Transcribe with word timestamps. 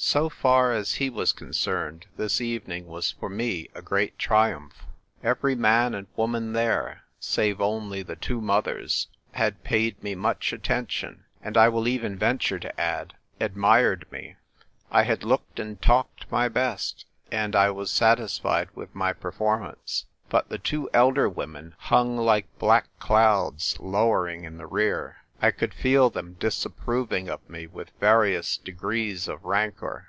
So 0.00 0.30
192 0.30 0.30
THE 0.30 0.30
TVPE 0.30 0.54
WRITER 0.54 0.54
GIRL. 0.54 0.74
far 0.78 0.80
as 0.80 0.94
he 0.94 1.10
was 1.10 1.32
concerned 1.32 2.06
this 2.16 2.40
evening 2.40 2.86
was 2.86 3.10
for 3.18 3.28
me 3.28 3.68
a 3.74 3.82
great 3.82 4.16
triumph; 4.16 4.84
every 5.24 5.56
man 5.56 5.92
and 5.92 6.06
woman 6.14 6.52
there, 6.52 7.02
save 7.18 7.60
only 7.60 8.04
the 8.04 8.14
two 8.14 8.40
mothers, 8.40 9.08
had 9.32 9.64
paid 9.64 10.00
me 10.00 10.14
much 10.14 10.52
attention, 10.52 11.24
and, 11.42 11.56
I 11.56 11.68
will 11.68 11.88
even 11.88 12.16
venture 12.16 12.60
to 12.60 12.80
add, 12.80 13.14
admired 13.40 14.06
me. 14.12 14.36
I 14.88 15.02
had 15.02 15.24
looked 15.24 15.58
and 15.58 15.82
talked 15.82 16.30
my 16.30 16.48
best, 16.48 17.04
and 17.32 17.56
I 17.56 17.72
was 17.72 17.90
satisfied 17.90 18.68
with 18.76 18.94
my 18.94 19.12
per 19.12 19.32
formance. 19.32 20.04
But 20.28 20.48
the 20.48 20.58
two 20.58 20.88
elder 20.94 21.28
women 21.28 21.74
hung 21.76 22.16
like 22.16 22.46
black 22.60 22.86
clouds 23.00 23.76
lowering 23.80 24.44
in 24.44 24.58
the 24.58 24.66
rear; 24.68 25.16
1 25.40 25.52
could 25.52 25.72
feel 25.72 26.10
them 26.10 26.34
disapproving 26.40 27.28
of 27.28 27.48
me 27.48 27.64
with 27.64 27.92
various 28.00 28.56
degrees 28.56 29.28
of 29.28 29.44
rancour. 29.44 30.04